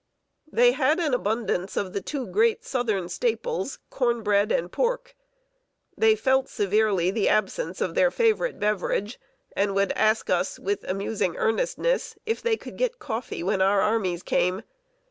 They 0.51 0.71
had 0.71 0.99
an 0.99 1.13
abundance 1.13 1.77
of 1.77 1.93
the 1.93 2.01
two 2.01 2.25
great 2.25 2.65
Southern 2.65 3.07
staples 3.07 3.77
corn 3.91 4.23
bread 4.23 4.51
and 4.51 4.71
pork. 4.71 5.15
They 5.95 6.15
felt 6.15 6.49
severely 6.49 7.11
the 7.11 7.29
absence 7.29 7.81
of 7.81 7.93
their 7.93 8.09
favorite 8.09 8.59
beverage, 8.59 9.19
and 9.55 9.75
would 9.75 9.91
ask 9.91 10.31
us, 10.31 10.57
with 10.57 10.83
amusing 10.85 11.35
earnestness, 11.37 12.15
if 12.25 12.41
they 12.41 12.57
could 12.57 12.77
get 12.79 12.97
coffee 12.97 13.43
when 13.43 13.61
our 13.61 13.79
armies 13.79 14.23
came. 14.23 14.63